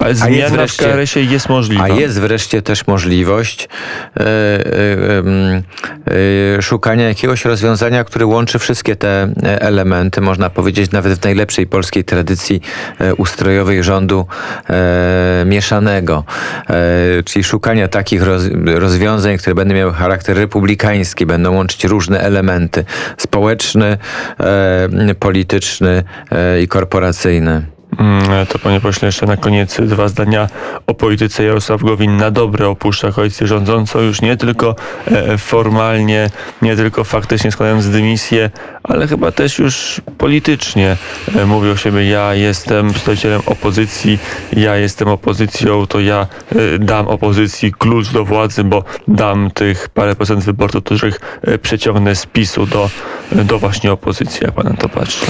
Ale 0.00 0.14
zmiana 0.14 0.48
w 0.48 0.52
wreszcie- 0.52 0.84
KRS-ie 0.84 1.26
jest 1.26 1.48
możliwa. 1.48 1.84
A 1.84 1.88
jest 1.88 2.20
wreszcie 2.20 2.62
też 2.62 2.86
możliwość 2.86 3.68
e, 4.16 4.20
em, 5.18 5.62
e, 6.58 6.62
szukania 6.62 7.08
jakiegoś 7.08 7.44
rozwiązania, 7.44 8.04
które 8.04 8.26
łączy 8.26 8.58
wszystkie 8.58 8.96
te 8.96 9.22
e, 9.42 9.62
elementy, 9.62 10.20
można 10.20 10.50
powiedzieć 10.50 10.90
nawet 10.90 11.18
w 11.18 11.24
najlepszej 11.24 11.66
polskiej 11.66 12.04
tradycji 12.04 12.60
e, 12.98 13.14
ustrojowej 13.14 13.82
rządu 13.82 14.26
e, 14.70 15.44
mieszanego. 15.46 16.24
Czyli 17.24 17.44
szukania 17.44 17.88
takich 17.88 18.22
roz, 18.22 18.42
rozwiązań, 18.66 19.38
które 19.38 19.54
będą 19.54 19.74
miały 19.74 19.92
charakter 19.92 20.36
republikański, 20.36 21.26
będą 21.26 21.54
łączyć 21.54 21.84
różne 21.84 22.20
elementy 22.20 22.84
społeczny, 23.16 23.98
e, 24.40 25.14
polityczny 25.18 26.04
e, 26.30 26.62
i 26.62 26.68
korporacyjny. 26.68 27.62
Mm, 27.98 28.46
To 28.46 28.58
panie 28.58 28.80
pośle, 28.80 29.06
jeszcze 29.06 29.26
na 29.26 29.36
koniec 29.36 29.80
dwa 29.80 30.08
zdania 30.08 30.48
o 30.86 30.94
polityce. 30.94 31.44
Jarosław 31.44 31.82
Gowin 31.82 32.16
na 32.16 32.30
dobre 32.30 32.68
opuszcza 32.68 33.12
koalicję 33.12 33.46
rządzącą, 33.46 34.00
już 34.00 34.22
nie 34.22 34.36
tylko 34.36 34.76
e, 35.06 35.38
formalnie, 35.38 36.30
nie 36.62 36.76
tylko 36.76 37.04
faktycznie 37.04 37.52
składając 37.52 37.88
dymisję, 37.88 38.50
ale 38.82 39.06
chyba 39.06 39.32
też 39.32 39.58
już 39.58 40.00
politycznie 40.18 40.96
e, 41.36 41.46
mówi 41.46 41.70
o 41.70 41.76
siebie, 41.76 42.08
ja 42.08 42.34
jestem 42.34 42.90
przedstawicielem 42.90 43.40
opozycji, 43.46 44.18
ja 44.52 44.76
jestem 44.76 45.08
opozycją, 45.08 45.86
to 45.86 46.00
ja 46.00 46.26
e, 46.52 46.78
dam 46.78 47.08
opozycji 47.08 47.72
klucz 47.72 48.08
do 48.08 48.24
władzy, 48.24 48.64
bo 48.64 48.84
dam 49.08 49.50
tych 49.50 49.88
parę 49.88 50.16
procent 50.16 50.44
wyborców, 50.44 50.84
których 50.84 51.20
e, 51.42 51.58
przeciągnę 51.58 52.14
z 52.14 52.26
PiSu 52.26 52.66
do, 52.66 52.90
do 53.32 53.58
właśnie 53.58 53.92
opozycji, 53.92 54.40
jak 54.42 54.52
pan 54.52 54.76
to 54.76 54.88
patrzy. 54.88 55.26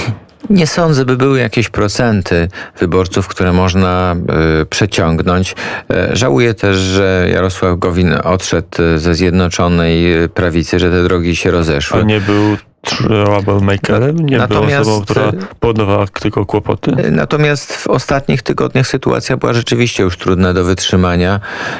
Nie 0.49 0.67
sądzę, 0.67 1.05
by 1.05 1.17
były 1.17 1.39
jakieś 1.39 1.69
procenty 1.69 2.47
wyborców, 2.79 3.27
które 3.27 3.53
można 3.53 4.15
y, 4.61 4.65
przeciągnąć. 4.65 5.55
E, 5.89 6.09
żałuję 6.13 6.53
też, 6.53 6.77
że 6.77 7.27
Jarosław 7.33 7.79
Gowin 7.79 8.15
odszedł 8.23 8.67
ze 8.95 9.15
Zjednoczonej 9.15 10.29
Prawicy, 10.29 10.79
że 10.79 10.91
te 10.91 11.03
drogi 11.03 11.35
się 11.35 11.51
rozeszły. 11.51 11.99
A 11.99 12.03
nie 12.03 12.21
był 12.21 12.57
troublemakerem? 12.81 14.15
Nie 14.19 14.37
Natomiast- 14.37 14.83
był 14.89 14.91
osobą, 14.97 15.05
która 15.05 15.31
powodowała 15.59 16.07
tylko 16.07 16.45
kłopoty? 16.45 16.91
Natomiast 17.11 17.75
w 17.75 17.87
ostatnich 17.87 18.41
tygodniach 18.41 18.87
sytuacja 18.87 19.37
była 19.37 19.53
rzeczywiście 19.53 20.03
już 20.03 20.17
trudna 20.17 20.53
do 20.53 20.63
wytrzymania 20.63 21.39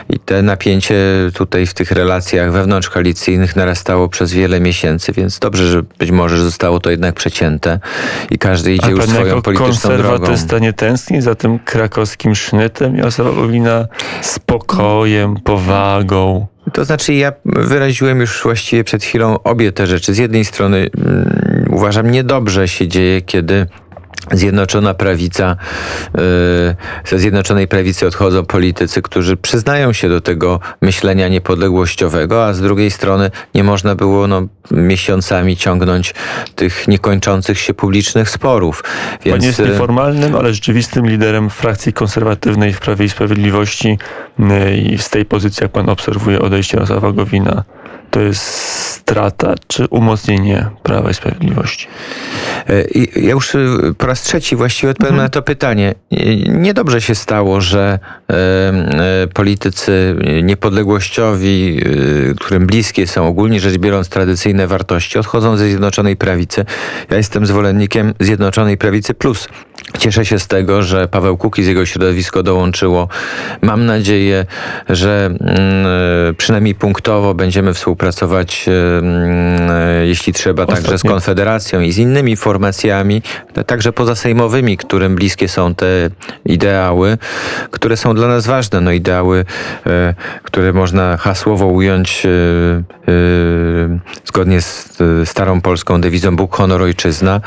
i 0.10 0.20
te 0.20 0.42
napięcie 0.42 0.96
tutaj 1.34 1.66
w 1.66 1.74
tych 1.74 1.92
relacjach 1.92 2.52
wewnątrzkoalicyjnych 2.52 3.56
narastało 3.56 4.10
przez 4.10 4.34
wiele 4.34 4.60
miesięcy, 4.60 5.12
więc 5.12 5.40
dobrze, 5.40 5.68
że 5.68 5.84
być 6.00 6.12
może 6.12 6.38
zostało 6.38 6.80
to 6.80 6.92
jednak 6.92 7.16
przecięte 7.16 7.80
i 8.32 8.38
każdy 8.38 8.74
idzie 8.74 8.86
A 8.88 8.90
już 8.90 9.04
swoją 9.06 9.42
polityczną 9.42 9.90
drogą. 9.98 10.04
konserwatysta 10.10 10.60
nie 10.60 10.74
tęskni 10.74 11.22
za 11.22 11.36
tym 11.36 11.60
krakowskim 11.60 12.36
sznytem 12.36 12.96
Jarosława 12.98 13.32
Gowina 13.32 13.86
spokojem, 14.22 15.36
powagą? 15.44 16.48
To 16.74 16.86
znaczy, 16.86 17.14
ja 17.14 17.34
wyraziłem 17.46 18.20
już 18.20 18.44
właściwie 18.44 18.84
przed 18.84 19.04
chwilą 19.04 19.44
obie 19.44 19.72
te 19.72 19.88
rzeczy. 19.88 20.14
Z 20.14 20.18
jednej 20.18 20.46
strony 20.46 20.90
mm, 20.98 21.66
uważam, 21.72 22.12
niedobrze 22.12 22.68
się 22.68 22.88
dzieje, 22.88 23.22
kiedy 23.22 23.68
Zjednoczona 24.32 24.94
prawica, 24.94 25.56
yy, 26.16 26.22
ze 27.06 27.20
Zjednoczonej 27.20 27.68
Prawicy 27.68 28.08
odchodzą 28.08 28.46
politycy, 28.46 29.02
którzy 29.02 29.38
przyznają 29.38 29.94
się 29.94 30.10
do 30.10 30.22
tego 30.22 30.60
myślenia 30.82 31.28
niepodległościowego, 31.28 32.46
a 32.46 32.54
z 32.54 32.62
drugiej 32.62 32.92
strony 32.92 33.32
nie 33.56 33.64
można 33.64 33.96
było 33.96 34.28
no, 34.28 34.48
miesiącami 34.72 35.58
ciągnąć 35.58 36.14
tych 36.56 36.88
niekończących 36.88 37.60
się 37.60 37.74
publicznych 37.74 38.30
sporów. 38.30 38.84
Pan 38.84 39.20
Więc 39.26 39.46
jest 39.46 39.60
yy, 39.60 39.68
nieformalnym, 39.68 40.36
ale 40.36 40.54
rzeczywistym 40.54 41.10
liderem 41.10 41.50
frakcji 41.50 41.94
konserwatywnej 41.94 42.74
w 42.74 42.80
Prawie 42.80 43.06
i 43.06 43.10
Sprawiedliwości 43.10 43.98
y, 44.40 44.78
i 44.78 44.98
z 44.98 45.10
tej 45.10 45.26
pozycji, 45.26 45.64
jak 45.64 45.72
pan 45.72 45.90
obserwuje 45.90 46.42
odejście 46.42 46.78
Jarosława 46.78 47.12
Gowina, 47.12 47.64
to 48.12 48.20
jest 48.20 48.91
strata 49.02 49.56
czy 49.68 49.88
umocnienie 49.88 50.70
Prawa 50.84 51.10
i 51.10 51.14
Sprawiedliwości? 51.14 51.88
E, 52.70 52.84
ja 53.16 53.32
już 53.32 53.56
y, 53.56 53.96
po 53.98 54.08
raz 54.08 54.22
trzeci 54.22 54.56
właściwie 54.56 54.92
odpowiem 54.92 55.16
na 55.16 55.30
to 55.30 55.42
pytanie. 55.42 55.96
I 56.12 56.46
Niedobrze 56.50 57.02
się 57.02 57.16
stało, 57.16 57.62
że 57.62 58.00
e, 58.30 58.34
e, 58.34 59.28
politycy 59.34 60.16
niepodległościowi, 60.44 61.82
którym 62.40 62.68
bliskie 62.68 63.08
są 63.08 63.28
ogólnie 63.28 63.60
rzecz 63.60 63.78
biorąc 63.78 64.10
tradycyjne 64.10 64.68
wartości, 64.68 65.20
odchodzą 65.20 65.58
ze 65.58 65.66
Zjednoczonej 65.66 66.16
Prawicy. 66.16 66.66
Ja 67.10 67.18
jestem 67.18 67.46
zwolennikiem 67.46 68.14
Zjednoczonej 68.20 68.78
Prawicy 68.78 69.14
plus. 69.14 69.48
Cieszę 69.98 70.26
się 70.26 70.40
z 70.40 70.48
tego, 70.48 70.84
że 70.84 71.08
Paweł 71.08 71.38
Kukiz, 71.38 71.68
jego 71.68 71.86
środowisko 71.86 72.44
dołączyło. 72.44 73.08
Mam 73.62 73.86
nadzieję, 73.86 74.46
że 74.90 75.26
mm, 75.26 75.40
e, 76.30 76.34
przynajmniej 76.34 76.76
punktowo 76.76 77.34
będziemy 77.34 77.74
współpracować, 77.74 78.66
e, 78.68 78.98
mm, 78.98 79.72
e, 79.72 80.08
jeśli 80.08 80.34
trzeba, 80.34 80.66
także 80.66 80.98
z 80.98 81.04
Konfederacją 81.04 81.82
i 81.82 81.92
z 81.92 81.98
innymi 81.98 82.36
formacjami, 82.36 83.22
także 83.66 83.94
pozasejmowymi, 83.94 84.78
którym 84.78 85.16
bliskie 85.16 85.48
są 85.48 85.76
te 85.76 85.86
ideały, 86.46 87.18
które 87.72 87.98
są 87.98 88.16
dla 88.16 88.28
nas 88.28 88.48
ważne. 88.48 88.82
No 88.82 88.92
ideały, 88.92 89.46
które 90.44 90.74
można 90.74 91.18
hasłowo 91.18 91.66
ująć 91.66 92.28
zgodnie 94.26 94.62
z 94.62 95.00
starą 95.26 95.62
polską 95.62 96.02
dewizą 96.02 96.36
Bóg, 96.36 96.56
honor, 96.56 96.82
ojczyzna, 96.82 97.42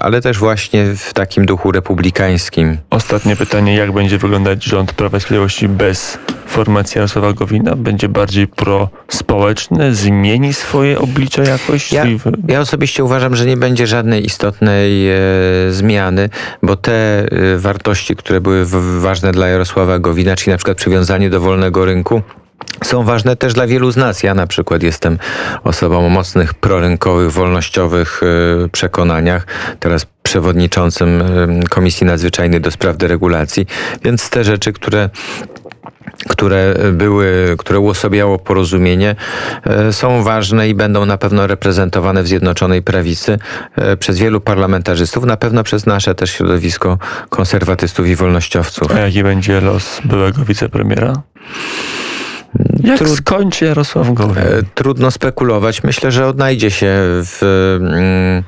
ale 0.00 0.20
też 0.20 0.38
właśnie 0.38 0.85
w 0.96 1.12
takim 1.14 1.46
duchu 1.46 1.72
republikańskim. 1.72 2.78
Ostatnie 2.90 3.36
pytanie, 3.36 3.76
jak 3.76 3.92
będzie 3.92 4.18
wyglądać 4.18 4.64
rząd 4.64 4.92
Prawa 4.92 5.18
i 5.18 5.20
Sprawiedliwości 5.20 5.68
bez 5.68 6.18
formacji 6.46 6.98
Jarosława 6.98 7.32
Gowina? 7.32 7.76
Będzie 7.76 8.08
bardziej 8.08 8.48
prospołeczny? 8.48 9.94
Zmieni 9.94 10.54
swoje 10.54 10.98
oblicze 10.98 11.42
jakoś? 11.42 11.92
Ja, 11.92 12.04
ja 12.48 12.60
osobiście 12.60 13.04
uważam, 13.04 13.36
że 13.36 13.46
nie 13.46 13.56
będzie 13.56 13.86
żadnej 13.86 14.26
istotnej 14.26 15.08
e, 15.10 15.16
zmiany, 15.70 16.28
bo 16.62 16.76
te 16.76 16.92
e, 16.92 17.58
wartości, 17.58 18.16
które 18.16 18.40
były 18.40 18.64
w, 18.64 19.00
ważne 19.00 19.32
dla 19.32 19.48
Jarosława 19.48 19.98
Gowina, 19.98 20.36
czyli 20.36 20.50
na 20.50 20.56
przykład 20.56 20.76
przywiązanie 20.76 21.30
do 21.30 21.40
wolnego 21.40 21.84
rynku, 21.84 22.22
są 22.84 23.04
ważne 23.04 23.36
też 23.36 23.54
dla 23.54 23.66
wielu 23.66 23.90
z 23.90 23.96
nas. 23.96 24.22
Ja 24.22 24.34
na 24.34 24.46
przykład 24.46 24.82
jestem 24.82 25.18
osobą 25.64 26.06
o 26.06 26.08
mocnych 26.08 26.54
prorynkowych, 26.54 27.32
wolnościowych 27.32 28.20
e, 28.64 28.68
przekonaniach. 28.68 29.46
Teraz 29.80 30.06
przewodniczącym 30.22 31.22
e, 31.22 31.68
Komisji 31.68 32.06
Nadzwyczajnej 32.06 32.60
do 32.60 32.70
spraw 32.70 32.96
deregulacji. 32.96 33.66
Więc 34.04 34.30
te 34.30 34.44
rzeczy, 34.44 34.72
które 34.72 35.10
które 36.28 36.74
były, 36.92 37.54
które 37.58 37.78
uosabiało 37.78 38.38
porozumienie, 38.38 39.16
e, 39.64 39.92
są 39.92 40.22
ważne 40.22 40.68
i 40.68 40.74
będą 40.74 41.06
na 41.06 41.18
pewno 41.18 41.46
reprezentowane 41.46 42.22
w 42.22 42.26
Zjednoczonej 42.26 42.82
Prawicy 42.82 43.38
przez 43.98 44.18
wielu 44.18 44.40
parlamentarzystów, 44.40 45.24
na 45.24 45.36
pewno 45.36 45.64
przez 45.64 45.86
nasze 45.86 46.14
też 46.14 46.30
środowisko 46.30 46.98
konserwatystów 47.28 48.06
i 48.06 48.16
wolnościowców. 48.16 48.92
A 48.96 49.00
jaki 49.00 49.22
będzie 49.22 49.60
los 49.60 50.00
byłego 50.04 50.44
wicepremiera? 50.44 51.22
Jak 52.84 52.98
Trud- 52.98 53.16
skończy 53.16 53.64
Jarosław 53.64 54.12
Gowin? 54.14 54.38
E, 54.38 54.42
Trudno 54.74 55.10
spekulować. 55.10 55.82
Myślę, 55.82 56.10
że 56.12 56.26
odnajdzie 56.26 56.70
się 56.70 56.86
w, 57.00 57.38
mm, 57.80 58.38
e, 58.38 58.42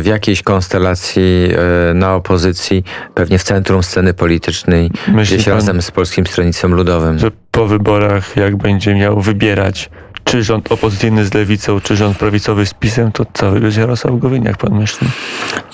w 0.00 0.06
jakiejś 0.06 0.42
konstelacji 0.42 1.48
e, 1.90 1.94
na 1.94 2.14
opozycji, 2.14 2.84
pewnie 3.14 3.38
w 3.38 3.42
centrum 3.42 3.82
sceny 3.82 4.14
politycznej, 4.14 4.90
Myśli 5.08 5.34
gdzieś 5.36 5.46
pan- 5.46 5.54
razem 5.54 5.82
z 5.82 5.90
Polskim 5.90 6.26
Stronnictwem 6.26 6.74
Ludowym. 6.74 7.18
że 7.18 7.30
po 7.50 7.66
wyborach, 7.66 8.36
jak 8.36 8.56
będzie 8.56 8.94
miał 8.94 9.20
wybierać, 9.20 9.90
czy 10.24 10.42
rząd 10.42 10.72
opozycyjny 10.72 11.24
z 11.24 11.34
lewicą, 11.34 11.80
czy 11.80 11.96
rząd 11.96 12.18
prawicowy 12.18 12.66
z 12.66 12.74
PiSem, 12.74 13.12
to 13.12 13.26
co 13.32 13.50
wybierze 13.50 13.80
Jarosław 13.80 14.18
Gowin, 14.18 14.44
jak 14.44 14.56
pan 14.56 14.74
myśli? 14.74 15.08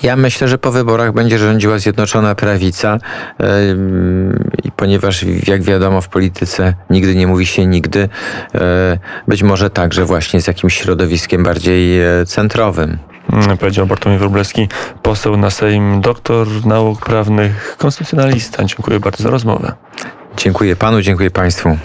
Ja 0.03 0.15
myślę, 0.15 0.47
że 0.47 0.57
po 0.57 0.71
wyborach 0.71 1.13
będzie 1.13 1.37
rządziła 1.37 1.77
Zjednoczona 1.79 2.35
Prawica 2.35 2.97
i 4.63 4.71
ponieważ 4.71 5.25
jak 5.47 5.63
wiadomo 5.63 6.01
w 6.01 6.07
polityce 6.07 6.73
nigdy 6.89 7.15
nie 7.15 7.27
mówi 7.27 7.45
się 7.45 7.65
nigdy, 7.65 8.09
e, 8.55 8.97
być 9.27 9.43
może 9.43 9.69
także 9.69 10.05
właśnie 10.05 10.41
z 10.41 10.47
jakimś 10.47 10.73
środowiskiem 10.77 11.43
bardziej 11.43 12.01
e, 12.01 12.25
centrowym. 12.25 12.97
Mm, 13.33 13.57
Powiedział 13.57 13.87
Bartłomiej 13.87 14.19
Wróblewski, 14.19 14.67
poseł 15.01 15.37
na 15.37 15.49
Sejm, 15.49 16.01
doktor 16.01 16.47
nauk 16.65 17.05
prawnych, 17.05 17.75
konstytucjonalista. 17.77 18.63
Dziękuję 18.63 18.99
bardzo 18.99 19.23
za 19.23 19.29
rozmowę. 19.29 19.71
Dziękuję 20.37 20.75
panu, 20.75 21.01
dziękuję 21.01 21.31
państwu. 21.31 21.77